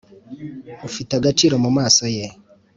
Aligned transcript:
Ufite 0.87 1.11
agaciro 1.19 1.55
mu 1.63 1.69
maso 1.77 2.03
ye 2.15 2.25